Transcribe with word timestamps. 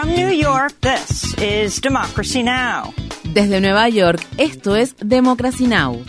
From 0.00 0.14
New 0.14 0.30
York, 0.30 0.74
this 0.80 1.34
is 1.42 1.80
Democracy 1.80 2.44
Now! 2.44 2.94
Desde 3.34 3.60
Nueva 3.60 3.88
York, 3.88 4.20
esto 4.36 4.76
es 4.76 4.94
Democracy 5.00 5.66
Now! 5.66 6.04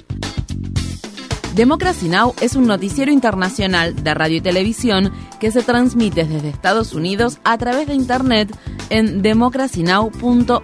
Democracy 1.55 2.07
Now! 2.07 2.35
es 2.39 2.55
un 2.55 2.67
noticiero 2.67 3.11
internacional 3.11 3.95
de 4.03 4.13
radio 4.13 4.37
y 4.37 4.41
televisión 4.41 5.11
que 5.39 5.49
se 5.49 5.63
transmite 5.63 6.25
desde 6.25 6.49
Estados 6.49 6.93
Unidos 6.93 7.39
a 7.43 7.57
través 7.57 7.87
de 7.87 7.95
Internet 7.95 8.55
en 8.91 9.23
democracynow.org. 9.23 10.59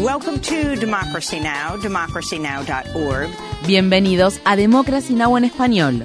Welcome 0.00 0.40
to 0.40 0.80
Democracy 0.80 1.38
Now!, 1.38 1.80
democracynow.org. 1.80 3.28
Bienvenidos 3.64 4.40
a 4.44 4.56
Democracy 4.56 5.14
Now! 5.14 5.38
en 5.38 5.44
español 5.44 6.04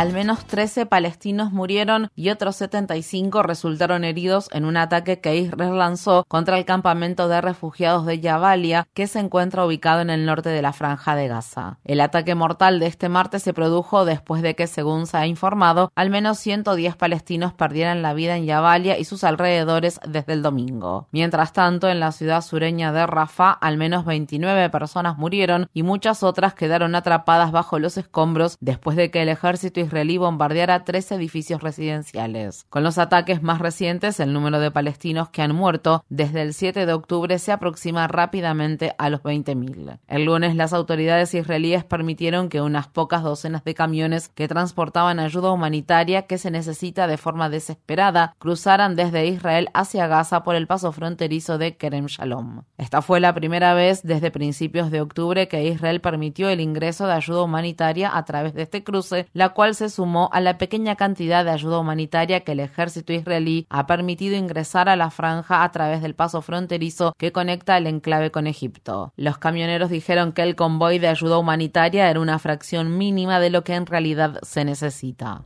Al 0.00 0.14
menos 0.14 0.46
13 0.46 0.86
palestinos 0.86 1.52
murieron 1.52 2.08
y 2.16 2.30
otros 2.30 2.56
75 2.56 3.42
resultaron 3.42 4.02
heridos 4.02 4.48
en 4.50 4.64
un 4.64 4.78
ataque 4.78 5.20
que 5.20 5.36
Israel 5.36 5.76
lanzó 5.76 6.24
contra 6.26 6.56
el 6.56 6.64
campamento 6.64 7.28
de 7.28 7.42
refugiados 7.42 8.06
de 8.06 8.18
Jabalia, 8.18 8.88
que 8.94 9.06
se 9.06 9.18
encuentra 9.18 9.66
ubicado 9.66 10.00
en 10.00 10.08
el 10.08 10.24
norte 10.24 10.48
de 10.48 10.62
la 10.62 10.72
franja 10.72 11.16
de 11.16 11.28
Gaza. 11.28 11.80
El 11.84 12.00
ataque 12.00 12.34
mortal 12.34 12.80
de 12.80 12.86
este 12.86 13.10
martes 13.10 13.42
se 13.42 13.52
produjo 13.52 14.06
después 14.06 14.40
de 14.40 14.54
que, 14.56 14.68
según 14.68 15.06
se 15.06 15.18
ha 15.18 15.26
informado, 15.26 15.92
al 15.94 16.08
menos 16.08 16.38
110 16.38 16.96
palestinos 16.96 17.52
perdieran 17.52 18.00
la 18.00 18.14
vida 18.14 18.38
en 18.38 18.46
Jabalia 18.46 18.98
y 18.98 19.04
sus 19.04 19.22
alrededores 19.22 20.00
desde 20.08 20.32
el 20.32 20.40
domingo. 20.40 21.08
Mientras 21.12 21.52
tanto, 21.52 21.90
en 21.90 22.00
la 22.00 22.12
ciudad 22.12 22.40
sureña 22.40 22.90
de 22.94 23.06
Rafah, 23.06 23.52
al 23.52 23.76
menos 23.76 24.06
29 24.06 24.70
personas 24.70 25.18
murieron 25.18 25.68
y 25.74 25.82
muchas 25.82 26.22
otras 26.22 26.54
quedaron 26.54 26.94
atrapadas 26.94 27.52
bajo 27.52 27.78
los 27.78 27.98
escombros 27.98 28.56
después 28.62 28.96
de 28.96 29.10
que 29.10 29.20
el 29.20 29.28
ejército 29.28 29.78
israelí 29.80 29.89
bombardeara 30.18 30.84
tres 30.84 31.10
edificios 31.12 31.62
residenciales. 31.62 32.66
Con 32.70 32.82
los 32.82 32.98
ataques 32.98 33.42
más 33.42 33.58
recientes, 33.58 34.20
el 34.20 34.32
número 34.32 34.60
de 34.60 34.70
palestinos 34.70 35.28
que 35.30 35.42
han 35.42 35.54
muerto 35.54 36.04
desde 36.08 36.42
el 36.42 36.54
7 36.54 36.86
de 36.86 36.92
octubre 36.92 37.38
se 37.38 37.52
aproxima 37.52 38.06
rápidamente 38.08 38.94
a 38.98 39.10
los 39.10 39.22
20.000. 39.22 39.98
El 40.06 40.24
lunes, 40.24 40.56
las 40.56 40.72
autoridades 40.72 41.34
israelíes 41.34 41.84
permitieron 41.84 42.48
que 42.48 42.60
unas 42.60 42.88
pocas 42.88 43.22
docenas 43.22 43.64
de 43.64 43.74
camiones 43.74 44.28
que 44.28 44.48
transportaban 44.48 45.18
ayuda 45.18 45.52
humanitaria 45.52 46.22
que 46.22 46.38
se 46.38 46.50
necesita 46.50 47.06
de 47.06 47.16
forma 47.16 47.48
desesperada 47.48 48.34
cruzaran 48.38 48.96
desde 48.96 49.26
Israel 49.26 49.68
hacia 49.74 50.06
Gaza 50.06 50.42
por 50.42 50.54
el 50.54 50.66
paso 50.66 50.92
fronterizo 50.92 51.58
de 51.58 51.76
Kerem 51.76 52.06
Shalom. 52.06 52.62
Esta 52.78 53.02
fue 53.02 53.20
la 53.20 53.34
primera 53.34 53.74
vez 53.74 54.02
desde 54.02 54.30
principios 54.30 54.90
de 54.90 55.00
octubre 55.00 55.48
que 55.48 55.64
Israel 55.64 56.00
permitió 56.00 56.48
el 56.48 56.60
ingreso 56.60 57.06
de 57.06 57.14
ayuda 57.14 57.42
humanitaria 57.42 58.16
a 58.16 58.24
través 58.24 58.54
de 58.54 58.62
este 58.62 58.84
cruce, 58.84 59.28
la 59.32 59.50
cual 59.50 59.74
se 59.80 59.88
sumó 59.88 60.28
a 60.32 60.42
la 60.42 60.58
pequeña 60.58 60.94
cantidad 60.94 61.42
de 61.42 61.52
ayuda 61.52 61.78
humanitaria 61.78 62.40
que 62.40 62.52
el 62.52 62.60
ejército 62.60 63.14
israelí 63.14 63.66
ha 63.70 63.86
permitido 63.86 64.36
ingresar 64.36 64.90
a 64.90 64.96
la 64.96 65.10
franja 65.10 65.64
a 65.64 65.72
través 65.72 66.02
del 66.02 66.14
paso 66.14 66.42
fronterizo 66.42 67.14
que 67.16 67.32
conecta 67.32 67.78
el 67.78 67.86
enclave 67.86 68.30
con 68.30 68.46
Egipto. 68.46 69.14
Los 69.16 69.38
camioneros 69.38 69.88
dijeron 69.88 70.32
que 70.32 70.42
el 70.42 70.54
convoy 70.54 70.98
de 70.98 71.08
ayuda 71.08 71.38
humanitaria 71.38 72.10
era 72.10 72.20
una 72.20 72.38
fracción 72.38 72.98
mínima 72.98 73.40
de 73.40 73.48
lo 73.48 73.64
que 73.64 73.74
en 73.74 73.86
realidad 73.86 74.38
se 74.42 74.66
necesita. 74.66 75.44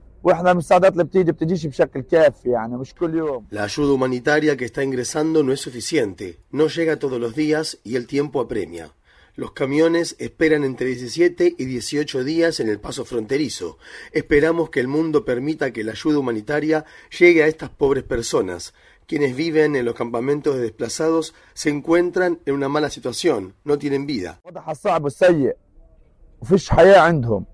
La 3.51 3.63
ayuda 3.63 3.93
humanitaria 3.93 4.57
que 4.57 4.65
está 4.65 4.83
ingresando 4.83 5.45
no 5.45 5.53
es 5.53 5.61
suficiente, 5.61 6.41
no 6.51 6.67
llega 6.67 6.99
todos 6.99 7.21
los 7.21 7.37
días 7.37 7.79
y 7.85 7.95
el 7.95 8.09
tiempo 8.09 8.41
apremia. 8.41 8.91
Los 9.37 9.51
camiones 9.51 10.15
esperan 10.21 10.63
entre 10.63 10.87
17 10.87 11.57
y 11.59 11.65
18 11.65 12.23
días 12.23 12.61
en 12.61 12.69
el 12.69 12.79
paso 12.79 13.05
fronterizo. 13.05 13.79
Esperamos 14.13 14.71
que 14.71 14.79
el 14.79 14.87
mundo 14.87 15.25
permita 15.25 15.73
que 15.73 15.83
la 15.83 15.91
ayuda 15.91 16.21
humanitaria 16.21 16.85
llegue 17.19 17.43
a 17.43 17.49
estas 17.49 17.71
pobres 17.71 18.05
personas. 18.05 18.75
Quienes 19.09 19.35
viven 19.35 19.75
en 19.75 19.85
los 19.87 19.97
campamentos 19.97 20.55
de 20.55 20.63
desplazados 20.63 21.35
se 21.53 21.71
encuentran 21.71 22.39
en 22.47 22.55
una 22.55 22.69
mala 22.69 22.91
situación, 22.91 23.55
no 23.65 23.77
tienen 23.77 24.07
vida. 24.07 24.41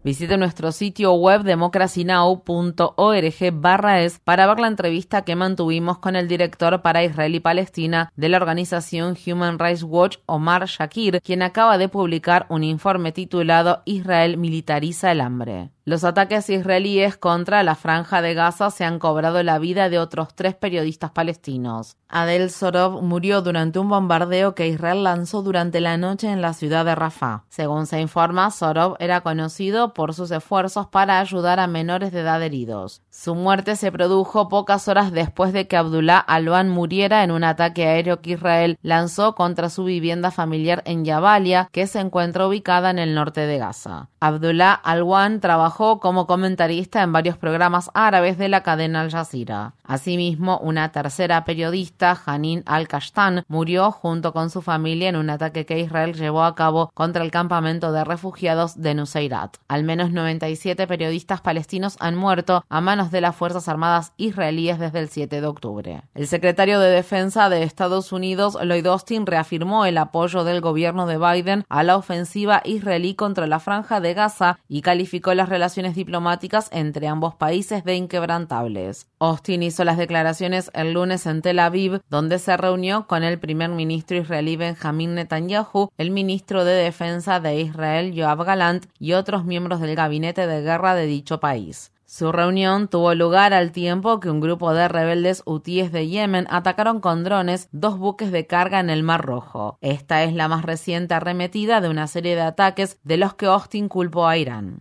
Visite 0.03 0.37
nuestro 0.37 0.73
sitio 0.73 1.15
web 1.15 1.43
democracynow.org 1.43 3.53
barra 3.53 4.01
es 4.01 4.19
para 4.19 4.47
ver 4.47 4.59
la 4.59 4.67
entrevista 4.67 5.23
que 5.23 5.37
mantuvimos 5.37 5.99
con 5.99 6.17
el 6.17 6.29
director 6.29 6.83
para 6.83 7.05
Israel 7.05 7.35
y 7.35 7.41
Palestina 7.41 8.13
de 8.17 8.29
la 8.29 8.39
organización 8.39 9.17
Human 9.27 9.59
Rights 9.59 9.85
Watch, 9.85 10.19
Omar 10.27 10.67
Shakir, 10.67 11.21
quien 11.23 11.43
acaba 11.43 11.79
de 11.79 11.89
publicar 11.89 12.47
un 12.49 12.65
informe 12.65 13.13
titulado 13.13 13.83
Israel 13.85 14.39
militariza 14.39 15.12
el 15.12 15.21
hambre. 15.21 15.71
Los 15.87 16.05
ataques 16.05 16.51
israelíes 16.51 17.17
contra 17.17 17.63
la 17.63 17.75
franja 17.75 18.21
de 18.21 18.35
Gaza 18.35 18.71
se 18.71 18.85
han 18.85 18.99
cobrado 18.99 19.43
la 19.43 19.59
vida 19.59 19.89
de 19.89 19.99
otros 19.99 20.35
tres 20.35 20.55
periodistas 20.55 21.11
palestinos. 21.11 21.97
Adel 22.07 22.51
Sorov 22.51 23.03
murió 23.03 23.41
durante 23.41 23.79
un 23.79 23.89
bombardeo 23.89 24.55
que 24.55 24.67
Israel 24.69 25.05
lanzó 25.05 25.43
durante 25.43 25.81
la 25.81 25.97
noche 25.97 26.29
en 26.29 26.43
la 26.43 26.53
ciudad 26.53 26.85
de 26.85 26.95
Rafah. 26.95 27.45
Según 27.49 27.87
se 27.87 28.01
informa, 28.01 28.51
Sorov 28.51 28.97
era 28.99 29.23
conocido 29.23 29.95
por 29.95 30.13
sus 30.13 30.31
esfuerzos 30.33 30.89
para 30.89 31.19
ayudar 31.19 31.61
a 31.61 31.67
menores 31.67 32.12
de 32.12 32.21
edad 32.21 32.43
heridos. 32.43 33.01
Su 33.09 33.35
muerte 33.35 33.77
se 33.77 33.91
produjo 33.91 34.49
pocas 34.49 34.87
horas 34.89 35.12
después 35.12 35.53
de 35.53 35.67
que 35.67 35.77
Abdullah 35.77 36.19
Alwan 36.19 36.69
muriera 36.69 37.25
en 37.25 37.31
un 37.31 37.45
ataque 37.45 37.87
aéreo 37.87 38.21
que 38.21 38.33
Israel 38.33 38.79
lanzó 38.83 39.35
contra 39.35 39.71
su 39.71 39.85
vivienda 39.85 40.31
familiar 40.31 40.83
en 40.85 41.07
Jabalia, 41.07 41.69
que 41.73 41.87
se 41.87 42.01
encuentra 42.01 42.47
ubicada 42.47 42.91
en 42.91 42.99
el 42.99 43.15
norte 43.15 43.43
de 43.43 43.59
Gaza. 43.59 44.09
Abdullah 44.21 44.75
Alwan 44.75 45.41
trabajó 45.41 45.69
como 45.70 46.26
comentarista 46.26 47.03
en 47.03 47.12
varios 47.12 47.36
programas 47.36 47.91
árabes 47.94 48.38
de 48.38 48.48
la 48.48 48.62
cadena 48.62 49.00
Al 49.00 49.10
Jazeera. 49.10 49.75
Asimismo, 49.84 50.58
una 50.58 50.92
tercera 50.92 51.44
periodista, 51.44 52.20
Hanin 52.26 52.62
Al-Kashtan, 52.66 53.44
murió 53.48 53.91
junto 53.92 54.32
con 54.32 54.50
su 54.50 54.62
familia 54.62 55.08
en 55.08 55.16
un 55.16 55.31
ataque 55.31 55.66
que 55.66 55.78
Israel 55.78 56.14
llevó 56.14 56.44
a 56.44 56.54
cabo 56.54 56.91
contra 56.94 57.22
el 57.22 57.31
campamento 57.31 57.92
de 57.92 58.04
refugiados 58.04 58.81
de 58.81 58.94
Nuseirat. 58.94 59.56
Al 59.69 59.84
menos 59.84 60.10
97 60.10 60.86
periodistas 60.86 61.41
palestinos 61.41 61.97
han 62.00 62.16
muerto 62.16 62.64
a 62.69 62.81
manos 62.81 63.10
de 63.10 63.20
las 63.20 63.37
Fuerzas 63.37 63.69
Armadas 63.69 64.12
israelíes 64.16 64.78
desde 64.78 64.98
el 64.98 65.08
7 65.08 65.41
de 65.41 65.47
octubre. 65.47 66.02
El 66.14 66.26
secretario 66.26 66.81
de 66.81 66.91
Defensa 66.91 67.48
de 67.48 67.62
Estados 67.62 68.12
Unidos, 68.12 68.58
Lloyd 68.62 68.87
Austin, 68.87 69.26
reafirmó 69.26 69.87
el 69.87 69.98
apoyo 69.98 70.44
del 70.44 70.60
gobierno 70.60 71.06
de 71.06 71.19
Biden 71.19 71.64
a 71.69 71.82
la 71.82 71.97
ofensiva 71.97 72.60
israelí 72.64 73.14
contra 73.14 73.47
la 73.47 73.60
franja 73.60 74.00
de 74.00 74.14
Gaza 74.14 74.58
y 74.69 74.82
calificó 74.82 75.34
las 75.34 75.48
relaciones 75.48 75.59
diplomáticas 75.94 76.69
entre 76.72 77.06
ambos 77.06 77.34
países 77.34 77.84
de 77.84 77.94
inquebrantables. 77.94 79.06
Austin 79.19 79.62
hizo 79.62 79.84
las 79.84 79.98
declaraciones 79.98 80.71
el 80.75 80.93
lunes 80.93 81.26
en 81.26 81.43
Tel 81.43 81.59
Aviv, 81.59 82.00
donde 82.09 82.38
se 82.38 82.56
reunió 82.56 83.06
con 83.06 83.22
el 83.22 83.38
primer 83.38 83.70
ministro 83.70 84.16
israelí 84.16 84.56
Benjamin 84.56 85.15
Netanyahu, 85.15 85.91
el 85.99 86.10
ministro 86.10 86.65
de 86.65 86.75
Defensa 86.75 87.41
de 87.41 87.60
Israel 87.60 88.12
Yoav 88.12 88.44
Galant 88.44 88.87
y 88.99 89.12
otros 89.12 89.44
miembros 89.44 89.81
del 89.81 89.94
gabinete 89.94 90.47
de 90.47 90.62
guerra 90.62 90.94
de 90.94 91.06
dicho 91.06 91.41
país. 91.41 91.93
Su 92.12 92.32
reunión 92.32 92.88
tuvo 92.88 93.15
lugar 93.15 93.54
al 93.54 93.71
tiempo 93.71 94.19
que 94.19 94.31
un 94.31 94.41
grupo 94.41 94.75
de 94.75 94.88
rebeldes 94.88 95.44
hutíes 95.47 95.93
de 95.93 96.09
Yemen 96.09 96.48
atacaron 96.50 97.00
con 97.00 97.22
drones 97.22 97.69
dos 97.71 97.98
buques 97.98 98.32
de 98.32 98.48
carga 98.48 98.81
en 98.81 98.91
el 98.91 99.04
Mar 99.04 99.25
Rojo. 99.25 99.78
Esta 99.81 100.25
es 100.25 100.34
la 100.34 100.49
más 100.49 100.65
reciente 100.65 101.15
arremetida 101.15 101.81
de 101.81 101.88
una 101.88 102.09
serie 102.09 102.34
de 102.34 102.43
ataques 102.43 102.99
de 103.04 103.16
los 103.16 103.34
que 103.34 103.47
Austin 103.47 103.88
culpó 103.88 104.26
a 104.26 104.37
Irán. 104.37 104.78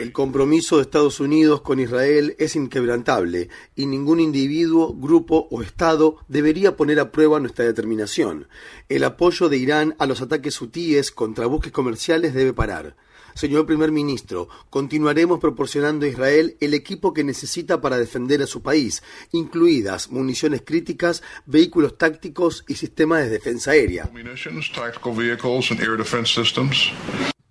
El 0.00 0.12
compromiso 0.12 0.76
de 0.76 0.82
Estados 0.82 1.20
Unidos 1.20 1.60
con 1.62 1.80
Israel 1.80 2.34
es 2.38 2.56
inquebrantable 2.56 3.48
y 3.74 3.86
ningún 3.86 4.20
individuo, 4.20 4.94
grupo 4.94 5.48
o 5.50 5.62
Estado 5.62 6.16
debería 6.28 6.76
poner 6.76 7.00
a 7.00 7.10
prueba 7.12 7.40
nuestra 7.40 7.64
determinación. 7.64 8.48
El 8.88 9.04
apoyo 9.04 9.48
de 9.48 9.56
Irán 9.56 9.94
a 9.98 10.06
los 10.06 10.20
ataques 10.20 10.60
hutíes 10.60 11.10
contra 11.10 11.46
buques 11.46 11.72
comerciales 11.72 12.34
debe 12.34 12.52
parar. 12.52 12.96
Señor 13.34 13.66
primer 13.66 13.92
ministro, 13.92 14.48
continuaremos 14.68 15.38
proporcionando 15.38 16.06
a 16.06 16.08
Israel 16.08 16.56
el 16.60 16.74
equipo 16.74 17.14
que 17.14 17.22
necesita 17.22 17.80
para 17.80 17.96
defender 17.96 18.42
a 18.42 18.46
su 18.46 18.62
país, 18.62 19.02
incluidas 19.32 20.10
municiones 20.10 20.62
críticas, 20.64 21.22
vehículos 21.46 21.96
tácticos 21.96 22.64
y 22.66 22.74
sistemas 22.74 23.22
de 23.22 23.30
defensa 23.30 23.70
aérea. 23.70 24.10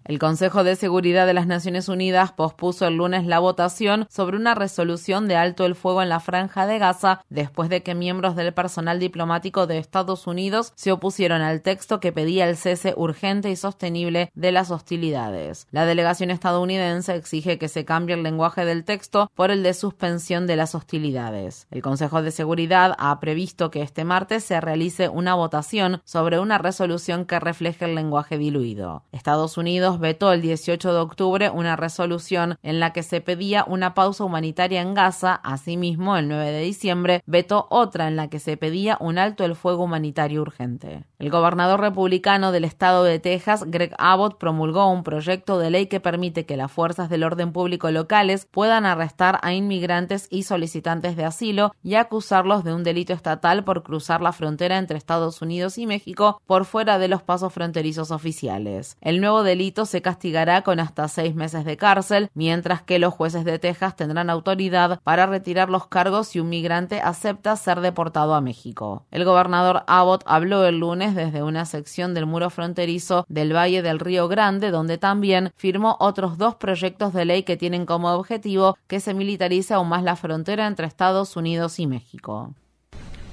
El 0.08 0.20
Consejo 0.20 0.64
de 0.64 0.78
Seguridad 0.78 1.28
de 1.28 1.34
las 1.34 1.48
Naciones 1.48 1.90
Unidas 1.90 2.32
pospuso 2.32 2.88
el 2.88 2.96
lunes 2.96 3.26
la 3.26 3.40
votación 3.40 4.08
sobre 4.10 4.38
una 4.38 4.56
resolución 4.56 5.28
de 5.28 5.36
alto 5.36 5.66
el 5.66 5.76
fuego 5.76 6.02
en 6.02 6.08
la 6.08 6.22
franja 6.22 6.66
de 6.66 6.80
Gaza 6.80 7.20
después 7.28 7.68
de 7.68 7.84
que 7.84 7.94
miembros 7.94 8.38
del 8.38 8.54
personal 8.54 9.00
diplomático 9.00 9.68
de 9.68 9.80
Estados 9.80 10.26
Unidos 10.26 10.72
se 10.78 10.94
opusieron 10.94 11.42
al 11.42 11.62
texto 11.62 12.00
que 12.00 12.14
pedía 12.14 12.48
el 12.48 12.56
cese 12.56 12.94
urgente 12.96 13.50
y 13.50 13.58
sostenible 13.58 14.32
de 14.34 14.54
las 14.54 14.72
hostilidades. 14.72 15.68
La 15.72 15.86
delegación 15.86 16.32
estadounidense 16.32 17.14
exige 17.14 17.58
que 17.58 17.68
se 17.68 17.84
cambie 17.84 18.16
el 18.16 18.24
lenguaje 18.24 18.64
del 18.64 18.86
texto 18.86 19.30
por 19.36 19.52
el 19.52 19.62
de 19.62 19.74
suspensión 19.74 20.48
de 20.48 20.56
las 20.56 20.74
hostilidades. 20.74 21.68
El 21.70 21.82
Consejo 21.82 22.22
de 22.22 22.32
Seguridad 22.32 22.96
ha 22.98 23.20
previsto 23.20 23.72
que 23.72 23.82
este 23.82 24.06
martes 24.06 24.46
se 24.46 24.62
realice 24.62 25.10
una 25.10 25.36
votación 25.36 26.02
sobre 26.06 26.40
una 26.40 26.60
resolución 26.60 27.26
que 27.26 27.42
refleje 27.42 27.84
el 27.84 27.96
lenguaje 27.96 28.38
diluido. 28.38 29.04
Estados 29.12 29.58
Unidos 29.58 29.97
vetó 30.00 30.32
el 30.32 30.42
18 30.42 30.94
de 30.94 31.00
octubre 31.00 31.50
una 31.50 31.76
resolución 31.76 32.58
en 32.64 32.80
la 32.80 32.94
que 32.94 33.04
se 33.04 33.22
pedía 33.22 33.66
una 33.68 33.94
pausa 33.94 34.24
humanitaria 34.24 34.82
en 34.82 34.94
Gaza. 34.94 35.36
Asimismo, 35.44 36.18
el 36.18 36.28
9 36.28 36.52
de 36.52 36.62
diciembre 36.62 37.24
vetó 37.26 37.68
otra 37.70 38.08
en 38.08 38.16
la 38.16 38.30
que 38.30 38.40
se 38.40 38.58
pedía 38.58 38.98
un 39.00 39.18
alto 39.18 39.46
el 39.46 39.56
fuego 39.56 39.84
humanitario 39.84 40.42
urgente. 40.42 41.06
El 41.20 41.30
gobernador 41.30 41.82
republicano 41.82 42.52
del 42.52 42.64
estado 42.64 43.04
de 43.04 43.20
Texas, 43.20 43.64
Greg 43.66 43.94
Abbott, 43.98 44.38
promulgó 44.38 44.90
un 44.92 45.04
proyecto 45.04 45.58
de 45.58 45.72
ley 45.72 45.88
que 45.88 46.00
permite 46.00 46.46
que 46.46 46.58
las 46.58 46.72
fuerzas 46.72 47.10
del 47.10 47.24
orden 47.24 47.52
público 47.52 47.90
locales 47.90 48.48
puedan 48.52 48.86
arrestar 48.86 49.40
a 49.42 49.54
inmigrantes 49.54 50.28
y 50.30 50.44
solicitantes 50.44 51.16
de 51.16 51.26
asilo 51.26 51.74
y 51.84 51.96
acusarlos 51.96 52.64
de 52.64 52.74
un 52.74 52.84
delito 52.84 53.14
estatal 53.14 53.64
por 53.64 53.84
cruzar 53.84 54.22
la 54.22 54.32
frontera 54.32 54.78
entre 54.78 54.98
Estados 54.98 55.42
Unidos 55.42 55.78
y 55.78 55.88
México 55.88 56.42
por 56.46 56.66
fuera 56.66 57.00
de 57.00 57.08
los 57.08 57.24
pasos 57.24 57.52
fronterizos 57.52 58.12
oficiales. 58.12 58.98
El 59.02 59.20
nuevo 59.20 59.44
delito 59.44 59.86
se 59.88 60.02
castigará 60.02 60.62
con 60.62 60.80
hasta 60.80 61.08
seis 61.08 61.34
meses 61.36 61.66
de 61.66 61.78
cárcel, 61.78 62.30
mientras 62.34 62.82
que 62.82 63.00
los 63.00 63.14
jueces 63.14 63.46
de 63.46 63.60
Texas 63.60 63.96
tendrán 63.96 64.30
autoridad 64.30 65.00
para 65.04 65.26
retirar 65.26 65.70
los 65.70 65.88
cargos 65.88 66.28
si 66.28 66.40
un 66.40 66.50
migrante 66.50 67.02
acepta 67.02 67.56
ser 67.56 67.82
deportado 67.82 68.36
a 68.36 68.42
México. 68.42 69.06
El 69.12 69.26
gobernador 69.26 69.84
Abbott 69.88 70.24
habló 70.26 70.66
el 70.66 70.80
lunes 70.80 71.16
desde 71.16 71.44
una 71.44 71.66
sección 71.66 72.14
del 72.14 72.26
muro 72.26 72.50
fronterizo 72.50 73.26
del 73.28 73.56
Valle 73.56 73.82
del 73.82 74.00
Río 74.00 74.28
Grande, 74.28 74.72
donde 74.72 74.98
también 74.98 75.52
firmó 75.56 75.98
otros 76.00 76.38
dos 76.38 76.56
proyectos 76.56 77.14
de 77.14 77.26
ley 77.26 77.44
que 77.44 77.58
tienen 77.58 77.86
como 77.86 78.12
objetivo 78.12 78.78
que 78.88 79.00
se 79.00 79.14
militarice 79.14 79.74
aún 79.74 79.90
más 79.90 80.04
la 80.04 80.16
frontera 80.16 80.68
entre 80.68 80.88
Estados 80.88 81.36
Unidos 81.36 81.80
y 81.80 81.88
México. 81.88 82.54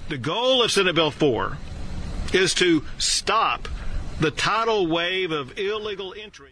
The 0.09 0.19
goal 0.19 0.62
of 0.62 0.71
Senate 0.71 0.95
Bill 0.95 1.11
4 1.11 1.56
is 2.33 2.55
to 2.55 2.83
stop 2.99 3.69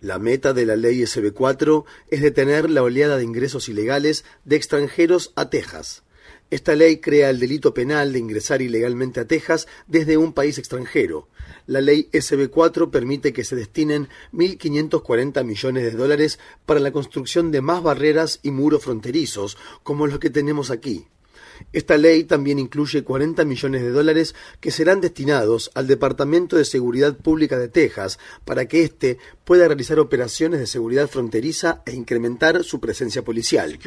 la 0.01 0.19
meta 0.19 0.53
de 0.53 0.67
la 0.67 0.77
ley 0.77 1.01
SB4 1.01 1.85
es 2.11 2.21
detener 2.21 2.69
la 2.69 2.83
oleada 2.83 3.17
de 3.17 3.25
ingresos 3.25 3.69
ilegales 3.69 4.25
de 4.45 4.57
extranjeros 4.57 5.33
a 5.37 5.49
Texas. 5.49 6.03
Esta 6.51 6.75
ley 6.75 6.99
crea 6.99 7.31
el 7.31 7.41
delito 7.41 7.73
penal 7.73 8.13
de 8.13 8.19
ingresar 8.19 8.61
ilegalmente 8.63 9.21
a 9.21 9.27
Texas 9.27 9.69
desde 9.87 10.17
un 10.17 10.33
país 10.33 10.59
extranjero. 10.59 11.29
La 11.67 11.81
ley 11.81 12.09
SB4 12.13 12.91
permite 12.91 13.33
que 13.33 13.45
se 13.45 13.57
destinen 13.57 14.09
1.540 14.33 15.45
millones 15.45 15.85
de 15.85 15.93
dólares 15.93 16.39
para 16.67 16.81
la 16.81 16.93
construcción 16.93 17.53
de 17.53 17.63
más 17.63 17.83
barreras 17.83 18.41
y 18.43 18.51
muros 18.51 18.85
fronterizos, 18.85 19.57
como 19.83 20.07
los 20.07 20.19
que 20.19 20.31
tenemos 20.31 20.71
aquí. 20.71 21.07
Esta 21.73 21.97
ley 21.97 22.25
también 22.25 22.59
incluye 22.59 23.03
40 23.03 23.45
millones 23.45 23.83
de 23.83 23.91
dólares 23.91 24.35
que 24.61 24.71
serán 24.71 25.01
destinados 25.01 25.71
al 25.75 25.87
Departamento 25.87 26.57
de 26.57 26.65
Seguridad 26.65 27.17
Pública 27.17 27.59
de 27.59 27.69
Texas 27.69 28.19
para 28.45 28.67
que 28.67 28.83
éste 28.83 29.19
pueda 29.45 29.67
realizar 29.69 29.99
operaciones 29.99 30.61
de 30.61 30.67
seguridad 30.67 31.09
fronteriza 31.09 31.83
e 31.87 31.93
incrementar 31.93 32.65
su 32.65 32.81
presencia 32.81 33.23
policial. 33.23 33.79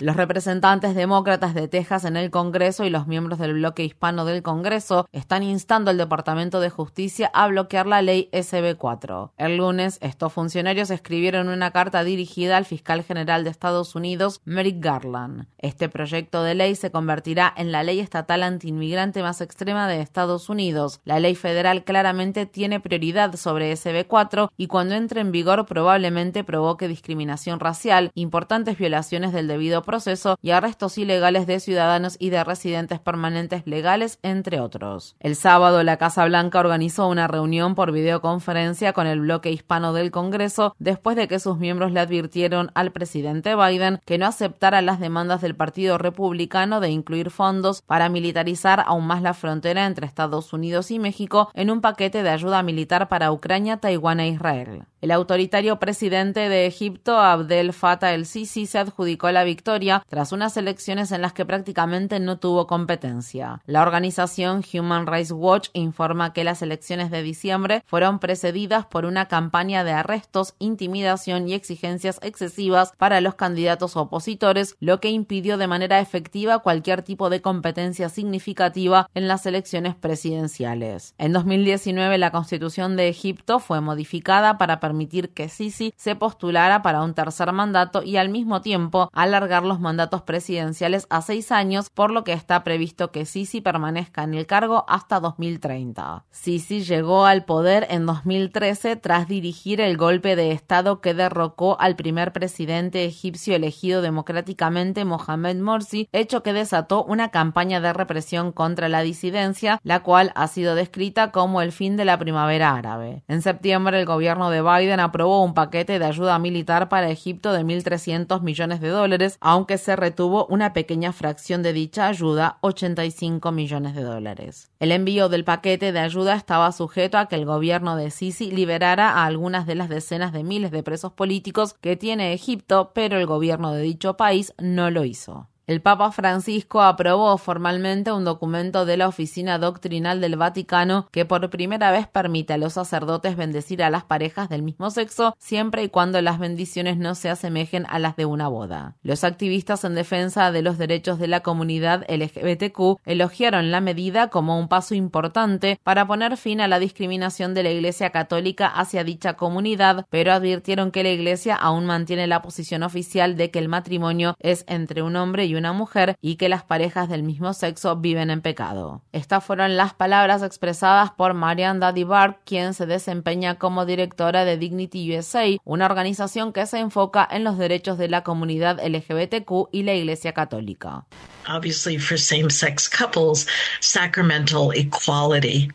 Los 0.00 0.14
representantes 0.14 0.94
demócratas 0.94 1.54
de 1.54 1.66
Texas 1.66 2.04
en 2.04 2.16
el 2.16 2.30
Congreso 2.30 2.84
y 2.84 2.90
los 2.90 3.08
miembros 3.08 3.40
del 3.40 3.54
bloque 3.54 3.84
hispano 3.84 4.24
del 4.24 4.44
Congreso 4.44 5.08
están 5.10 5.42
instando 5.42 5.90
al 5.90 5.98
Departamento 5.98 6.60
de 6.60 6.70
Justicia 6.70 7.32
a 7.34 7.48
bloquear 7.48 7.88
la 7.88 8.00
ley 8.00 8.28
SB4. 8.30 9.32
El 9.36 9.56
lunes, 9.56 9.98
estos 10.00 10.32
funcionarios 10.32 10.92
escribieron 10.92 11.48
una 11.48 11.72
carta 11.72 12.04
dirigida 12.04 12.56
al 12.56 12.64
fiscal 12.64 13.02
general 13.02 13.42
de 13.42 13.50
Estados 13.50 13.96
Unidos, 13.96 14.40
Merrick 14.44 14.78
Garland. 14.78 15.46
Este 15.58 15.88
proyecto 15.88 16.44
de 16.44 16.54
ley 16.54 16.76
se 16.76 16.92
convertirá 16.92 17.52
en 17.56 17.72
la 17.72 17.82
ley 17.82 17.98
estatal 17.98 18.44
antiinmigrante 18.44 19.24
más 19.24 19.40
extrema 19.40 19.88
de 19.88 20.00
Estados 20.00 20.48
Unidos. 20.48 21.00
La 21.04 21.18
ley 21.18 21.34
federal 21.34 21.82
claramente 21.82 22.46
tiene 22.46 22.78
prioridad 22.78 23.34
sobre 23.34 23.72
SB4 23.72 24.50
y 24.56 24.68
cuando 24.68 24.94
entre 24.94 25.22
en 25.22 25.32
vigor 25.32 25.66
probablemente 25.66 26.44
provoque 26.44 26.86
discriminación 26.86 27.58
racial, 27.58 28.12
importantes 28.14 28.78
violaciones 28.78 29.32
del 29.32 29.48
debido 29.48 29.82
proceso 29.88 30.38
y 30.42 30.50
arrestos 30.50 30.98
ilegales 30.98 31.46
de 31.46 31.60
ciudadanos 31.60 32.16
y 32.20 32.28
de 32.28 32.44
residentes 32.44 33.00
permanentes 33.00 33.66
legales, 33.66 34.18
entre 34.22 34.60
otros. 34.60 35.16
El 35.18 35.34
sábado, 35.34 35.82
la 35.82 35.96
Casa 35.96 36.26
Blanca 36.26 36.60
organizó 36.60 37.08
una 37.08 37.26
reunión 37.26 37.74
por 37.74 37.90
videoconferencia 37.90 38.92
con 38.92 39.06
el 39.06 39.20
bloque 39.20 39.50
hispano 39.50 39.94
del 39.94 40.10
Congreso 40.10 40.76
después 40.78 41.16
de 41.16 41.26
que 41.26 41.40
sus 41.40 41.56
miembros 41.56 41.90
le 41.90 42.00
advirtieron 42.00 42.70
al 42.74 42.92
presidente 42.92 43.56
Biden 43.56 44.00
que 44.04 44.18
no 44.18 44.26
aceptara 44.26 44.82
las 44.82 45.00
demandas 45.00 45.40
del 45.40 45.56
Partido 45.56 45.96
Republicano 45.96 46.80
de 46.80 46.90
incluir 46.90 47.30
fondos 47.30 47.80
para 47.80 48.10
militarizar 48.10 48.84
aún 48.86 49.06
más 49.06 49.22
la 49.22 49.32
frontera 49.32 49.86
entre 49.86 50.06
Estados 50.06 50.52
Unidos 50.52 50.90
y 50.90 50.98
México 50.98 51.50
en 51.54 51.70
un 51.70 51.80
paquete 51.80 52.22
de 52.22 52.28
ayuda 52.28 52.62
militar 52.62 53.08
para 53.08 53.32
Ucrania, 53.32 53.78
Taiwán 53.78 54.20
e 54.20 54.28
Israel. 54.28 54.82
El 55.00 55.12
autoritario 55.12 55.78
presidente 55.78 56.48
de 56.48 56.66
Egipto, 56.66 57.18
Abdel 57.18 57.72
Fattah 57.72 58.14
el-Sisi, 58.14 58.66
se 58.66 58.78
adjudicó 58.78 59.30
la 59.30 59.44
victoria 59.44 60.02
tras 60.08 60.32
unas 60.32 60.56
elecciones 60.56 61.12
en 61.12 61.22
las 61.22 61.32
que 61.32 61.46
prácticamente 61.46 62.18
no 62.18 62.40
tuvo 62.40 62.66
competencia. 62.66 63.62
La 63.66 63.82
organización 63.82 64.64
Human 64.72 65.06
Rights 65.06 65.30
Watch 65.30 65.68
informa 65.72 66.32
que 66.32 66.42
las 66.42 66.62
elecciones 66.62 67.12
de 67.12 67.22
diciembre 67.22 67.84
fueron 67.86 68.18
precedidas 68.18 68.86
por 68.86 69.04
una 69.04 69.28
campaña 69.28 69.84
de 69.84 69.92
arrestos, 69.92 70.54
intimidación 70.58 71.48
y 71.48 71.54
exigencias 71.54 72.18
excesivas 72.20 72.92
para 72.98 73.20
los 73.20 73.36
candidatos 73.36 73.96
opositores, 73.96 74.74
lo 74.80 74.98
que 74.98 75.10
impidió 75.10 75.58
de 75.58 75.68
manera 75.68 76.00
efectiva 76.00 76.58
cualquier 76.58 77.02
tipo 77.02 77.30
de 77.30 77.40
competencia 77.40 78.08
significativa 78.08 79.08
en 79.14 79.28
las 79.28 79.46
elecciones 79.46 79.94
presidenciales. 79.94 81.14
En 81.18 81.32
2019, 81.32 82.18
la 82.18 82.32
constitución 82.32 82.96
de 82.96 83.08
Egipto 83.08 83.60
fue 83.60 83.80
modificada 83.80 84.58
para 84.58 84.80
permitir 84.88 85.34
que 85.34 85.50
Sisi 85.50 85.92
se 85.98 86.16
postulara 86.16 86.80
para 86.80 87.02
un 87.02 87.12
tercer 87.12 87.52
mandato 87.52 88.02
y 88.02 88.16
al 88.16 88.30
mismo 88.30 88.62
tiempo 88.62 89.10
alargar 89.12 89.64
los 89.64 89.80
mandatos 89.80 90.22
presidenciales 90.22 91.06
a 91.10 91.20
seis 91.20 91.52
años, 91.52 91.90
por 91.90 92.10
lo 92.10 92.24
que 92.24 92.32
está 92.32 92.64
previsto 92.64 93.12
que 93.12 93.26
Sisi 93.26 93.60
permanezca 93.60 94.22
en 94.22 94.32
el 94.32 94.46
cargo 94.46 94.86
hasta 94.88 95.20
2030. 95.20 96.24
Sisi 96.30 96.80
llegó 96.84 97.26
al 97.26 97.44
poder 97.44 97.86
en 97.90 98.06
2013 98.06 98.96
tras 98.96 99.28
dirigir 99.28 99.82
el 99.82 99.98
golpe 99.98 100.36
de 100.36 100.52
Estado 100.52 101.02
que 101.02 101.12
derrocó 101.12 101.78
al 101.78 101.94
primer 101.94 102.32
presidente 102.32 103.04
egipcio 103.04 103.54
elegido 103.54 104.00
democráticamente 104.00 105.04
Mohamed 105.04 105.56
Morsi, 105.56 106.08
hecho 106.12 106.42
que 106.42 106.54
desató 106.54 107.04
una 107.04 107.30
campaña 107.30 107.82
de 107.82 107.92
represión 107.92 108.52
contra 108.52 108.88
la 108.88 109.02
disidencia, 109.02 109.80
la 109.82 110.02
cual 110.02 110.32
ha 110.34 110.46
sido 110.46 110.74
descrita 110.74 111.30
como 111.30 111.60
el 111.60 111.72
fin 111.72 111.98
de 111.98 112.06
la 112.06 112.18
primavera 112.18 112.72
árabe. 112.72 113.22
En 113.28 113.42
septiembre, 113.42 114.00
el 114.00 114.06
gobierno 114.06 114.48
de 114.50 114.62
aprobó 115.00 115.42
un 115.42 115.54
paquete 115.54 115.98
de 115.98 116.04
ayuda 116.04 116.38
militar 116.38 116.88
para 116.88 117.10
Egipto 117.10 117.52
de 117.52 117.64
1.300 117.64 118.40
millones 118.42 118.80
de 118.80 118.88
dólares, 118.88 119.36
aunque 119.40 119.78
se 119.78 119.96
retuvo 119.96 120.46
una 120.46 120.72
pequeña 120.72 121.12
fracción 121.12 121.62
de 121.62 121.72
dicha 121.72 122.06
ayuda, 122.06 122.58
85 122.62 123.52
millones 123.52 123.94
de 123.94 124.02
dólares. 124.02 124.70
El 124.78 124.92
envío 124.92 125.28
del 125.28 125.44
paquete 125.44 125.92
de 125.92 125.98
ayuda 125.98 126.34
estaba 126.34 126.72
sujeto 126.72 127.18
a 127.18 127.26
que 127.26 127.36
el 127.36 127.44
gobierno 127.44 127.96
de 127.96 128.10
Sisi 128.10 128.50
liberara 128.50 129.10
a 129.10 129.24
algunas 129.24 129.66
de 129.66 129.74
las 129.74 129.88
decenas 129.88 130.32
de 130.32 130.44
miles 130.44 130.70
de 130.70 130.82
presos 130.82 131.12
políticos 131.12 131.74
que 131.74 131.96
tiene 131.96 132.32
Egipto, 132.32 132.92
pero 132.94 133.18
el 133.18 133.26
gobierno 133.26 133.72
de 133.72 133.82
dicho 133.82 134.16
país 134.16 134.54
no 134.58 134.90
lo 134.90 135.04
hizo. 135.04 135.48
El 135.68 135.82
Papa 135.82 136.10
Francisco 136.12 136.80
aprobó 136.80 137.36
formalmente 137.36 138.10
un 138.10 138.24
documento 138.24 138.86
de 138.86 138.96
la 138.96 139.06
Oficina 139.06 139.58
Doctrinal 139.58 140.18
del 140.18 140.36
Vaticano 140.36 141.06
que 141.12 141.26
por 141.26 141.50
primera 141.50 141.90
vez 141.90 142.06
permite 142.06 142.54
a 142.54 142.56
los 142.56 142.72
sacerdotes 142.72 143.36
bendecir 143.36 143.82
a 143.82 143.90
las 143.90 144.02
parejas 144.02 144.48
del 144.48 144.62
mismo 144.62 144.88
sexo 144.88 145.36
siempre 145.38 145.82
y 145.82 145.90
cuando 145.90 146.22
las 146.22 146.38
bendiciones 146.38 146.96
no 146.96 147.14
se 147.14 147.28
asemejen 147.28 147.84
a 147.90 147.98
las 147.98 148.16
de 148.16 148.24
una 148.24 148.48
boda. 148.48 148.96
Los 149.02 149.24
activistas 149.24 149.84
en 149.84 149.94
defensa 149.94 150.52
de 150.52 150.62
los 150.62 150.78
derechos 150.78 151.18
de 151.18 151.28
la 151.28 151.40
comunidad 151.40 152.06
LGBTQ 152.08 153.00
elogiaron 153.04 153.70
la 153.70 153.82
medida 153.82 154.28
como 154.28 154.58
un 154.58 154.68
paso 154.68 154.94
importante 154.94 155.78
para 155.84 156.06
poner 156.06 156.38
fin 156.38 156.62
a 156.62 156.68
la 156.68 156.78
discriminación 156.78 157.52
de 157.52 157.64
la 157.64 157.70
Iglesia 157.72 158.08
Católica 158.08 158.68
hacia 158.68 159.04
dicha 159.04 159.34
comunidad, 159.34 160.06
pero 160.08 160.32
advirtieron 160.32 160.92
que 160.92 161.02
la 161.02 161.10
Iglesia 161.10 161.56
aún 161.56 161.84
mantiene 161.84 162.26
la 162.26 162.40
posición 162.40 162.82
oficial 162.84 163.36
de 163.36 163.50
que 163.50 163.58
el 163.58 163.68
matrimonio 163.68 164.34
es 164.38 164.64
entre 164.66 165.02
un 165.02 165.14
hombre 165.16 165.44
y 165.44 165.57
una 165.58 165.72
mujer 165.72 166.16
y 166.20 166.36
que 166.36 166.48
las 166.48 166.64
parejas 166.64 167.08
del 167.08 167.22
mismo 167.22 167.52
sexo 167.52 167.96
viven 167.96 168.30
en 168.30 168.40
pecado. 168.40 169.02
Estas 169.12 169.44
fueron 169.44 169.76
las 169.76 169.92
palabras 169.94 170.42
expresadas 170.42 171.10
por 171.10 171.34
Marianne 171.34 171.80
Daddy 171.80 172.06
quien 172.44 172.74
se 172.74 172.86
desempeña 172.86 173.56
como 173.56 173.84
directora 173.84 174.44
de 174.44 174.56
Dignity 174.56 175.14
USA, 175.14 175.44
una 175.64 175.86
organización 175.86 176.52
que 176.52 176.66
se 176.66 176.78
enfoca 176.78 177.28
en 177.30 177.44
los 177.44 177.58
derechos 177.58 177.98
de 177.98 178.08
la 178.08 178.22
comunidad 178.22 178.80
LGBTQ 178.82 179.68
y 179.72 179.82
la 179.82 179.94
Iglesia 179.94 180.32
Católica. 180.32 181.04
Obviously, 181.48 181.98
for 181.98 182.18
same 182.18 182.50
sex 182.50 182.88
couples, 182.88 183.46
sacramental 183.80 184.70
equality 184.74 185.70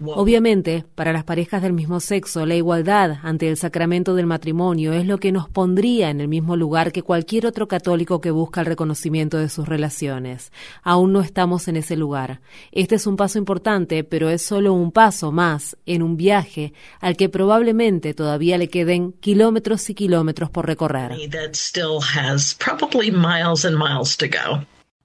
Obviamente, 0.00 0.84
para 0.94 1.12
las 1.12 1.24
parejas 1.24 1.60
del 1.60 1.72
mismo 1.72 2.00
sexo, 2.00 2.46
la 2.46 2.54
igualdad 2.54 3.18
ante 3.22 3.48
el 3.48 3.56
sacramento 3.56 4.14
del 4.14 4.26
matrimonio 4.26 4.92
es 4.92 5.06
lo 5.06 5.18
que 5.18 5.32
nos 5.32 5.48
pondría 5.48 6.10
en 6.10 6.20
el 6.20 6.28
mismo 6.28 6.56
lugar 6.56 6.92
que 6.92 7.02
cualquier 7.02 7.46
otro 7.46 7.68
católico 7.68 8.20
que 8.20 8.30
busca 8.30 8.60
el 8.60 8.66
reconocimiento 8.66 9.36
de 9.36 9.48
sus 9.48 9.68
relaciones. 9.68 10.50
Aún 10.82 11.12
no 11.12 11.20
estamos 11.20 11.68
en 11.68 11.76
ese 11.76 11.96
lugar. 11.96 12.40
Este 12.72 12.94
es 12.94 13.06
un 13.06 13.16
paso 13.16 13.38
importante, 13.38 14.04
pero 14.04 14.30
es 14.30 14.42
solo 14.42 14.72
un 14.72 14.92
paso 14.92 15.30
más 15.30 15.76
en 15.84 16.02
un 16.02 16.16
viaje 16.16 16.72
al 17.00 17.16
que 17.16 17.28
probablemente 17.28 18.14
todavía 18.14 18.56
le 18.56 18.68
queden 18.68 19.12
kilómetros 19.12 19.90
y 19.90 19.94
kilómetros 19.94 20.50
por 20.50 20.66
recorrer. 20.66 21.12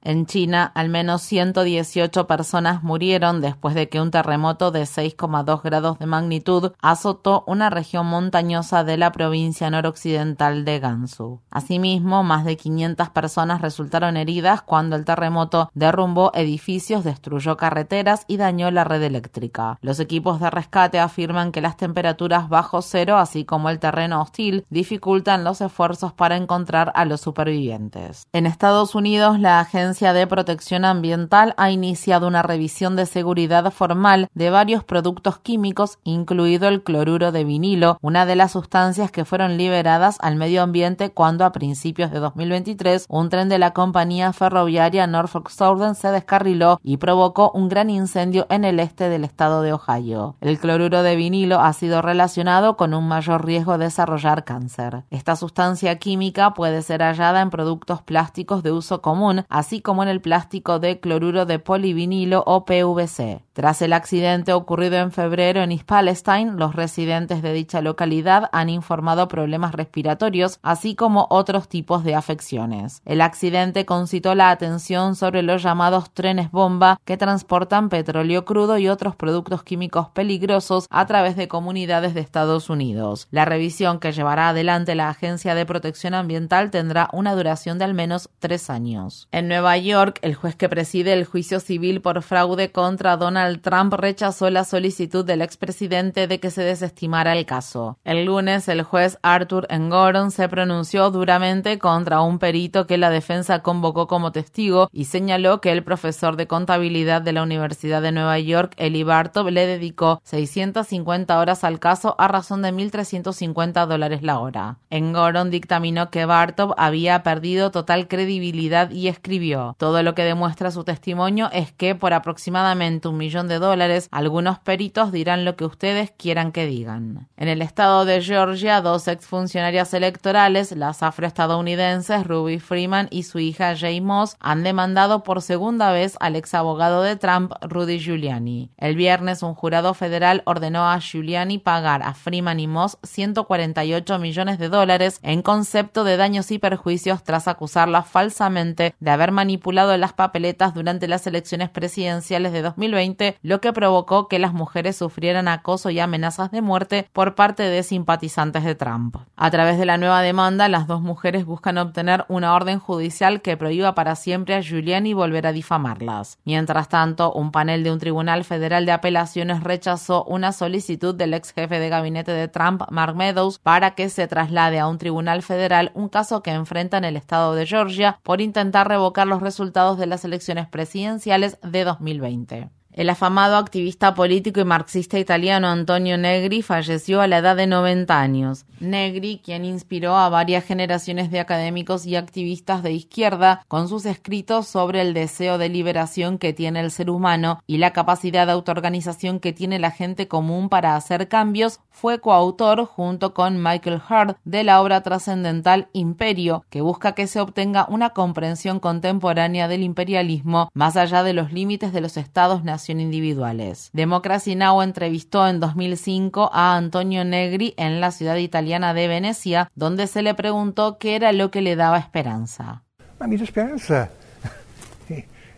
En 0.06 0.26
China, 0.26 0.70
al 0.76 0.90
menos 0.90 1.22
118 1.22 2.28
personas 2.28 2.84
murieron 2.84 3.40
después 3.40 3.74
de 3.74 3.88
que 3.88 4.02
un 4.02 4.12
terremoto 4.12 4.70
de 4.70 4.84
6,2 4.84 5.62
grados 5.64 5.98
de 5.98 6.06
magnitud 6.06 6.74
azotó 6.82 7.46
una 7.48 7.70
región 7.70 8.08
montañosa 8.08 8.84
de 8.84 8.98
la 8.98 9.14
provincia 9.14 9.70
noroccidental 9.70 10.66
de 10.66 10.80
Gansu. 10.80 11.40
Asimismo, 11.50 12.22
más 12.22 12.44
de 12.44 12.58
500 12.58 13.12
personas 13.12 13.62
resultaron 13.62 14.18
heridas 14.18 14.62
cuando 14.62 14.98
el 14.98 15.06
terremoto 15.06 15.72
derrumbó 15.74 16.32
edificios, 16.34 17.06
destruyó 17.06 17.56
carreteras 17.56 18.26
y 18.28 18.36
dañó 18.36 18.72
la 18.72 18.84
red 18.84 19.04
eléctrica. 19.04 19.80
Los 19.82 20.02
equipos 20.02 20.42
de 20.42 20.50
rescate 20.50 21.00
afirman 21.00 21.54
que 21.54 21.62
las 21.62 21.78
temperaturas 21.78 22.50
bajo 22.50 22.82
cero, 22.82 23.16
así 23.20 23.46
como 23.46 23.70
el 23.70 23.80
terreno 23.80 24.22
hostil, 24.22 24.66
dificultan 24.70 25.46
los 25.46 25.62
esfuerzos 25.62 26.12
para 26.12 26.36
encontrar 26.36 26.92
a 26.94 27.06
los 27.06 27.22
supervivientes. 27.22 28.28
En 28.34 28.48
Estados 28.48 28.96
Unidos, 28.96 29.40
la 29.40 29.62
agencia 29.62 29.93
de 29.94 30.26
Protección 30.26 30.86
Ambiental 30.86 31.54
ha 31.56 31.70
iniciado 31.70 32.28
una 32.28 32.42
revisión 32.42 32.96
de 32.96 33.06
seguridad 33.06 33.72
formal 33.72 34.28
de 34.34 34.50
varios 34.50 34.84
productos 34.84 35.38
químicos, 35.38 36.00
incluido 36.04 36.68
el 36.68 36.82
cloruro 36.82 37.32
de 37.32 37.44
vinilo, 37.44 38.00
una 38.02 38.26
de 38.26 38.36
las 38.36 38.54
sustancias 38.54 39.12
que 39.12 39.24
fueron 39.24 39.56
liberadas 39.56 40.18
al 40.22 40.36
medio 40.36 40.64
ambiente 40.64 41.12
cuando 41.12 41.46
a 41.46 41.52
principios 41.52 42.10
de 42.10 42.20
2023 42.20 43.06
un 43.08 43.30
tren 43.30 43.50
de 43.50 43.60
la 43.60 43.72
compañía 43.72 44.34
ferroviaria 44.34 45.06
Norfolk 45.06 45.50
Southern 45.50 45.94
se 45.94 46.10
descarriló 46.10 46.80
y 46.84 46.98
provocó 46.98 47.52
un 47.54 47.70
gran 47.70 47.92
incendio 47.92 48.48
en 48.50 48.66
el 48.66 48.80
este 48.80 49.10
del 49.10 49.24
estado 49.24 49.62
de 49.62 49.74
Ohio. 49.74 50.38
El 50.42 50.58
cloruro 50.58 51.04
de 51.04 51.16
vinilo 51.16 51.60
ha 51.60 51.72
sido 51.74 52.02
relacionado 52.02 52.78
con 52.78 52.96
un 52.96 53.08
mayor 53.08 53.46
riesgo 53.46 53.78
de 53.78 53.86
desarrollar 53.86 54.44
cáncer. 54.44 55.04
Esta 55.12 55.36
sustancia 55.36 56.00
química 56.00 56.56
puede 56.56 56.82
ser 56.82 57.04
hallada 57.04 57.42
en 57.42 57.52
productos 57.52 58.02
plásticos 58.02 58.64
de 58.64 58.72
uso 58.72 59.04
común, 59.04 59.46
así 59.50 59.83
como 59.84 60.02
en 60.02 60.10
el 60.10 60.22
plástico 60.22 60.80
de 60.80 61.00
cloruro 61.00 61.46
de 61.46 61.60
polivinilo 61.60 62.44
o 62.48 62.66
PVC. 62.66 63.44
Tras 63.54 63.84
el 63.84 63.94
accidente 63.94 64.52
ocurrido 64.52 64.96
en 64.96 65.12
febrero 65.12 65.62
en 65.62 65.72
East 65.72 65.86
Palestine, 65.86 66.54
los 66.54 66.76
residentes 66.76 67.44
de 67.44 67.54
dicha 67.54 67.82
localidad 67.82 68.50
han 68.52 68.70
informado 68.70 69.28
problemas 69.28 69.76
respiratorios, 69.76 70.58
así 70.64 70.96
como 70.96 71.28
otros 71.30 71.68
tipos 71.68 72.04
de 72.04 72.16
afecciones. 72.16 73.02
El 73.06 73.22
accidente 73.22 73.86
concitó 73.86 74.34
la 74.34 74.50
atención 74.50 75.16
sobre 75.16 75.44
los 75.44 75.62
llamados 75.62 76.12
trenes 76.12 76.50
bomba 76.50 77.00
que 77.06 77.18
transportan 77.18 77.90
petróleo 77.90 78.46
crudo 78.46 78.80
y 78.80 78.88
otros 78.88 79.16
productos 79.16 79.62
químicos 79.62 80.10
peligrosos 80.10 80.88
a 80.90 81.06
través 81.06 81.36
de 81.36 81.48
comunidades 81.48 82.16
de 82.16 82.22
Estados 82.22 82.72
Unidos. 82.72 83.28
La 83.30 83.46
revisión 83.46 84.00
que 84.00 84.14
llevará 84.14 84.50
adelante 84.50 84.96
la 84.96 85.10
Agencia 85.10 85.54
de 85.54 85.66
Protección 85.66 86.14
Ambiental 86.16 86.72
tendrá 86.72 87.10
una 87.14 87.36
duración 87.36 87.78
de 87.78 87.86
al 87.86 87.94
menos 87.94 88.30
tres 88.40 88.70
años. 88.70 89.28
En 89.32 89.48
Nueva 89.48 89.73
York, 89.78 90.20
el 90.22 90.36
juez 90.36 90.56
que 90.56 90.70
preside 90.70 91.14
el 91.14 91.26
juicio 91.26 91.60
civil 91.60 92.02
por 92.02 92.22
fraude 92.22 92.72
contra 92.72 93.18
Donald 93.18 93.62
Trump 93.62 93.94
rechazó 93.94 94.50
la 94.50 94.64
solicitud 94.64 95.26
del 95.26 95.42
expresidente 95.42 96.28
de 96.28 96.40
que 96.40 96.52
se 96.52 96.62
desestimara 96.62 97.34
el 97.34 97.46
caso. 97.46 97.98
El 98.04 98.26
lunes, 98.26 98.68
el 98.68 98.84
juez 98.84 99.18
Arthur 99.22 99.68
Engoron 99.70 100.32
se 100.32 100.50
pronunció 100.50 101.10
duramente 101.12 101.80
contra 101.80 102.22
un 102.22 102.40
perito 102.40 102.88
que 102.88 102.98
la 102.98 103.10
defensa 103.10 103.60
convocó 103.60 104.08
como 104.08 104.32
testigo 104.32 104.90
y 104.92 105.06
señaló 105.06 105.62
que 105.62 105.72
el 105.72 105.84
profesor 105.84 106.36
de 106.36 106.48
contabilidad 106.48 107.22
de 107.22 107.34
la 107.34 107.44
Universidad 107.44 108.02
de 108.02 108.12
Nueva 108.12 108.40
York, 108.40 108.74
Eli 108.78 109.04
Bartov, 109.04 109.50
le 109.50 109.66
dedicó 109.66 110.22
650 110.24 111.40
horas 111.40 111.64
al 111.64 111.80
caso 111.80 112.16
a 112.18 112.28
razón 112.28 112.62
de 112.62 112.74
1.350 112.74 113.88
dólares 113.88 114.24
la 114.24 114.40
hora. 114.40 114.78
Engoron 114.90 115.50
dictaminó 115.50 116.10
que 116.10 116.26
Bartov 116.26 116.74
había 116.78 117.24
perdido 117.24 117.72
total 117.72 118.08
credibilidad 118.08 118.92
y 118.92 119.08
escribió 119.08 119.63
todo 119.78 120.04
lo 120.04 120.16
que 120.16 120.24
demuestra 120.24 120.72
su 120.72 120.84
testimonio 120.84 121.50
es 121.52 121.72
que 121.72 121.96
por 121.96 122.14
aproximadamente 122.14 123.08
un 123.08 123.18
millón 123.18 123.48
de 123.48 123.60
dólares 123.60 124.08
algunos 124.12 124.60
peritos 124.60 125.12
dirán 125.12 125.46
lo 125.46 125.56
que 125.56 125.66
ustedes 125.66 126.12
quieran 126.12 126.52
que 126.52 126.66
digan. 126.66 127.28
En 127.38 127.48
el 127.48 127.62
estado 127.62 128.06
de 128.06 128.22
Georgia, 128.22 128.82
dos 128.82 129.08
exfuncionarias 129.08 129.94
electorales, 129.94 130.72
las 130.72 131.04
afroestadounidenses 131.04 132.26
Ruby 132.26 132.60
Freeman 132.60 133.08
y 133.12 133.24
su 133.24 133.40
hija 133.40 133.76
Jay 133.76 134.02
Moss, 134.02 134.36
han 134.40 134.64
demandado 134.64 135.24
por 135.24 135.42
segunda 135.42 135.92
vez 135.92 136.18
al 136.20 136.36
ex 136.36 136.54
abogado 136.54 137.04
de 137.04 137.16
Trump, 137.16 137.54
Rudy 137.62 138.00
Giuliani. 138.00 138.72
El 138.78 138.96
viernes, 138.96 139.44
un 139.44 139.54
jurado 139.54 139.94
federal 139.94 140.44
ordenó 140.46 140.90
a 140.90 141.00
Giuliani 141.00 141.58
pagar 141.58 142.04
a 142.04 142.14
Freeman 142.14 142.60
y 142.60 142.68
Moss 142.68 142.98
148 143.04 144.20
millones 144.20 144.60
de 144.60 144.70
dólares 144.70 145.20
en 145.22 145.42
concepto 145.42 146.04
de 146.04 146.18
daños 146.18 146.52
y 146.52 146.60
perjuicios 146.60 147.24
tras 147.24 147.48
acusarlas 147.48 148.08
falsamente 148.08 148.96
de 149.00 149.12
haber 149.12 149.32
manipulado 149.32 149.43
manipulado 149.44 149.98
las 149.98 150.14
papeletas 150.14 150.74
durante 150.74 151.10
las 151.10 151.28
elecciones 151.28 151.70
presidenciales 151.70 152.54
de 152.54 152.62
2020, 152.62 153.38
lo 153.42 153.60
que 153.60 153.74
provocó 153.74 154.30
que 154.30 154.40
las 154.40 154.54
mujeres 154.54 154.96
sufrieran 154.96 155.50
acoso 155.50 155.90
y 155.90 156.00
amenazas 156.00 156.50
de 156.52 156.62
muerte 156.62 157.10
por 157.12 157.36
parte 157.36 157.64
de 157.64 157.84
simpatizantes 157.84 158.64
de 158.64 158.74
Trump. 158.76 159.18
A 159.36 159.52
través 159.52 159.78
de 159.78 159.86
la 159.86 159.98
nueva 159.98 160.22
demanda, 160.22 160.70
las 160.70 160.88
dos 160.88 161.02
mujeres 161.02 161.46
buscan 161.46 161.78
obtener 161.78 162.24
una 162.30 162.54
orden 162.54 162.80
judicial 162.80 163.42
que 163.42 163.58
prohíba 163.58 163.96
para 163.96 164.16
siempre 164.16 164.56
a 164.56 164.62
Giuliani 164.62 165.14
volver 165.14 165.46
a 165.46 165.52
difamarlas. 165.52 166.40
Mientras 166.46 166.88
tanto, 166.88 167.34
un 167.34 167.52
panel 167.52 167.84
de 167.84 167.92
un 167.92 168.00
tribunal 168.00 168.46
federal 168.46 168.86
de 168.86 168.94
apelaciones 168.94 169.62
rechazó 169.62 170.24
una 170.24 170.54
solicitud 170.54 171.14
del 171.14 171.34
ex 171.34 171.52
jefe 171.52 171.80
de 171.80 171.90
gabinete 171.90 172.32
de 172.32 172.48
Trump, 172.48 172.84
Mark 172.90 173.18
Meadows, 173.18 173.60
para 173.60 173.92
que 173.94 174.08
se 174.08 174.26
traslade 174.26 174.80
a 174.80 174.88
un 174.88 174.98
tribunal 174.98 175.42
federal 175.42 175.92
un 175.96 176.08
caso 176.08 176.42
que 176.42 176.52
enfrenta 176.52 176.98
en 176.98 177.04
el 177.04 177.18
estado 177.18 177.56
de 177.56 177.66
Georgia 177.66 178.20
por 178.24 178.40
intentar 178.40 178.88
revocar 178.88 179.28
los 179.34 179.42
resultados 179.42 179.98
de 179.98 180.06
las 180.06 180.24
elecciones 180.26 180.68
presidenciales 180.68 181.58
de 181.64 181.84
2020. 181.84 182.70
El 182.96 183.10
afamado 183.10 183.58
activista 183.58 184.14
político 184.14 184.60
y 184.60 184.66
marxista 184.66 185.18
italiano 185.18 185.68
Antonio 185.68 186.16
Negri 186.16 186.62
falleció 186.62 187.22
a 187.22 187.28
la 187.28 187.40
edad 187.40 187.56
de 187.56 187.66
90 187.66 188.20
años. 188.20 188.66
Negri, 188.80 189.42
quien 189.44 189.66
inspiró 189.66 190.16
a 190.16 190.30
varias 190.30 190.64
generaciones 190.64 191.32
de 191.32 191.40
académicos 191.40 192.06
y 192.06 192.16
activistas 192.16 192.84
de 192.84 192.92
izquierda 192.92 193.66
con 193.68 193.90
sus 193.90 194.06
escritos 194.06 194.68
sobre 194.68 195.02
el 195.02 195.16
deseo 195.16 195.58
de 195.58 195.70
liberación 195.70 196.38
que 196.38 196.54
tiene 196.54 196.82
el 196.82 196.92
ser 196.92 197.10
humano 197.10 197.64
y 197.66 197.78
la 197.78 197.94
capacidad 197.94 198.46
de 198.46 198.52
autoorganización 198.52 199.40
que 199.40 199.54
tiene 199.54 199.80
la 199.80 199.90
gente 199.90 200.28
común 200.28 200.70
para 200.70 200.96
hacer 200.96 201.28
cambios, 201.28 201.80
fue 201.90 202.20
coautor 202.20 202.86
junto 202.86 203.34
con 203.34 203.62
Michael 203.62 204.02
Hart 204.08 204.38
de 204.46 204.64
la 204.64 204.82
obra 204.82 205.02
trascendental 205.02 205.88
Imperio, 205.94 206.66
que 206.70 206.82
busca 206.82 207.14
que 207.14 207.28
se 207.28 207.40
obtenga 207.40 207.88
una 207.90 208.12
comprensión 208.12 208.80
contemporánea 208.80 209.68
del 209.68 209.82
imperialismo 209.82 210.70
más 210.74 210.96
allá 210.96 211.24
de 211.24 211.34
los 211.34 211.52
límites 211.52 211.94
de 211.94 212.02
los 212.02 212.18
estados 212.18 212.64
nacionales 212.64 212.83
individuales. 212.90 213.90
Democracy 213.94 214.56
Now! 214.56 214.82
entrevistó 214.82 215.48
en 215.48 215.60
2005 215.60 216.50
a 216.54 216.76
Antonio 216.76 217.24
Negri 217.24 217.74
en 217.78 218.02
la 218.02 218.12
ciudad 218.12 218.38
italiana 218.38 218.94
de 218.94 219.08
Venecia, 219.08 219.70
donde 219.76 220.08
se 220.08 220.22
le 220.22 220.34
preguntó 220.34 220.98
qué 220.98 221.16
era 221.16 221.32
lo 221.32 221.52
que 221.52 221.62
le 221.62 221.76
daba 221.76 221.98
esperanza. 221.98 222.84
Ma 223.20 223.28
mi 223.28 223.38
da 223.38 223.46
speranza 223.46 224.10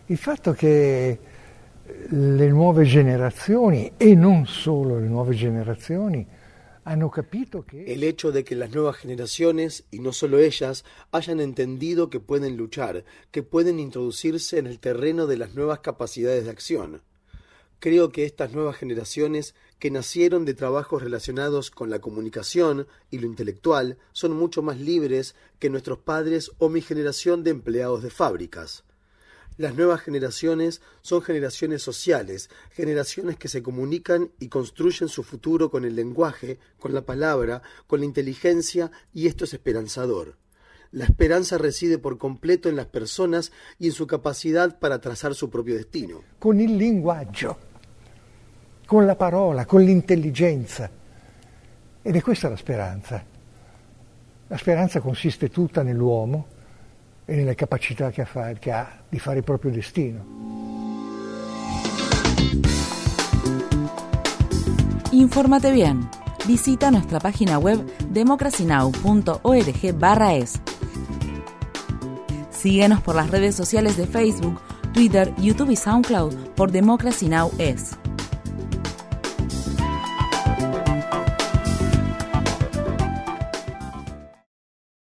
il 0.08 0.18
fatto 0.18 0.52
che 0.52 1.18
le 2.08 2.48
nuove 2.48 2.84
generazioni, 2.84 3.92
e 3.96 4.14
non 4.14 4.46
solo 4.46 4.98
le 4.98 5.06
nuove 5.06 5.34
generazioni, 5.34 6.26
el 6.84 8.04
hecho 8.04 8.30
de 8.30 8.44
que 8.44 8.54
las 8.54 8.72
nuevas 8.72 8.96
generaciones, 8.96 9.84
y 9.90 9.98
no 9.98 10.12
solo 10.12 10.38
ellas, 10.38 10.84
hayan 11.10 11.40
entendido 11.40 12.10
que 12.10 12.20
pueden 12.20 12.56
luchar, 12.56 13.04
que 13.32 13.42
pueden 13.42 13.80
introducirse 13.80 14.58
en 14.58 14.68
el 14.68 14.78
terreno 14.78 15.26
de 15.26 15.36
las 15.36 15.54
nuevas 15.54 15.80
capacidades 15.80 16.44
de 16.44 16.50
acción. 16.50 17.02
Creo 17.78 18.10
que 18.10 18.24
estas 18.24 18.52
nuevas 18.52 18.76
generaciones 18.76 19.54
que 19.78 19.90
nacieron 19.90 20.44
de 20.44 20.54
trabajos 20.54 21.02
relacionados 21.02 21.70
con 21.70 21.90
la 21.90 21.98
comunicación 21.98 22.86
y 23.10 23.18
lo 23.18 23.26
intelectual 23.26 23.98
son 24.12 24.32
mucho 24.32 24.62
más 24.62 24.80
libres 24.80 25.34
que 25.58 25.68
nuestros 25.68 25.98
padres 25.98 26.52
o 26.58 26.68
mi 26.68 26.80
generación 26.80 27.44
de 27.44 27.50
empleados 27.50 28.02
de 28.02 28.10
fábricas. 28.10 28.84
Las 29.58 29.74
nuevas 29.74 30.02
generaciones 30.02 30.82
son 31.00 31.22
generaciones 31.22 31.82
sociales, 31.82 32.50
generaciones 32.72 33.38
que 33.38 33.48
se 33.48 33.62
comunican 33.62 34.30
y 34.38 34.48
construyen 34.48 35.08
su 35.08 35.22
futuro 35.22 35.70
con 35.70 35.86
el 35.86 35.96
lenguaje, 35.96 36.58
con 36.78 36.92
la 36.92 37.06
palabra, 37.06 37.62
con 37.86 38.00
la 38.00 38.06
inteligencia, 38.06 38.90
y 39.14 39.26
esto 39.26 39.44
es 39.44 39.54
esperanzador. 39.54 40.36
La 40.92 41.04
esperanza 41.04 41.58
reside 41.58 41.98
por 41.98 42.18
completo 42.18 42.68
en 42.68 42.76
las 42.76 42.86
personas 42.86 43.50
y 43.78 43.86
en 43.86 43.92
su 43.92 44.06
capacidad 44.06 44.78
para 44.78 45.00
trazar 45.00 45.34
su 45.34 45.50
propio 45.50 45.74
destino. 45.74 46.22
Con 46.38 46.60
il 46.60 46.76
linguaggio, 46.76 47.56
con 48.86 49.04
la 49.04 49.16
parola, 49.16 49.66
con 49.66 49.82
l'intelligenza. 49.82 50.88
Ed 52.00 52.16
è 52.16 52.22
questa 52.22 52.48
la 52.48 52.56
speranza. 52.56 53.22
La 54.46 54.56
speranza 54.56 55.00
consiste 55.00 55.50
tutta 55.50 55.82
nell'uomo 55.82 56.46
e 57.24 57.34
nelle 57.34 57.56
capacità 57.56 58.10
che 58.10 58.22
ha, 58.22 58.52
che 58.58 58.70
ha 58.70 58.88
di 59.08 59.18
fare 59.18 59.38
il 59.38 59.44
proprio 59.44 59.72
destino. 59.72 60.44
Infórmate 65.10 65.72
bien. 65.72 66.08
Visita 66.46 66.90
nuestra 66.90 67.18
página 67.18 67.58
web 67.58 67.82
democracynow.org/es. 68.08 70.60
Síguenos 72.50 73.02
por 73.02 73.16
las 73.16 73.30
redes 73.30 73.56
sociales 73.56 73.96
de 73.96 74.06
Facebook, 74.06 74.60
Twitter, 74.92 75.34
YouTube 75.38 75.70
y 75.70 75.76
SoundCloud 75.76 76.34
por 76.54 76.70
Democracy 76.70 77.28
Now! 77.28 77.50
es. 77.58 77.98